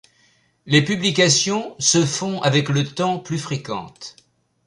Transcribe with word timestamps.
Les 0.65 0.83
publications 0.83 1.75
se 1.77 2.03
font 2.07 2.41
avec 2.41 2.69
le 2.69 2.85
temps 2.87 3.19
plus 3.19 3.37
fréquentes. 3.37 4.15